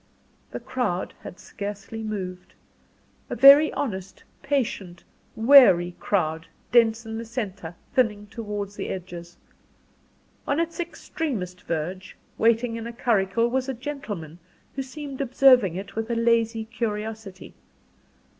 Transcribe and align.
The 0.49 0.59
crowd 0.59 1.13
had 1.21 1.39
scarcely 1.39 2.01
moved; 2.01 2.55
a 3.29 3.35
very 3.35 3.71
honest, 3.73 4.23
patient, 4.41 5.03
weary 5.35 5.95
crowd 5.99 6.47
dense 6.71 7.05
in 7.05 7.19
the 7.19 7.23
centre, 7.23 7.75
thinning 7.93 8.25
towards 8.25 8.75
the 8.75 8.89
edges. 8.89 9.37
On 10.47 10.59
its 10.59 10.79
extremest 10.79 11.61
verge, 11.61 12.17
waiting 12.39 12.77
in 12.77 12.87
a 12.87 12.93
curricle, 12.93 13.47
was 13.47 13.69
a 13.69 13.75
gentleman, 13.75 14.39
who 14.75 14.81
seemed 14.81 15.21
observing 15.21 15.75
it 15.75 15.95
with 15.95 16.09
a 16.09 16.15
lazy 16.15 16.65
curiosity. 16.65 17.53